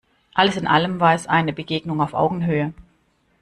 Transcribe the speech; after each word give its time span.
Alles 0.33 0.57
in 0.57 0.65
allem 0.65 0.99
war 0.99 1.13
es 1.13 1.27
eine 1.27 1.53
Begegnung 1.53 2.01
auf 2.01 2.15
Augenhöhe. 2.15 2.73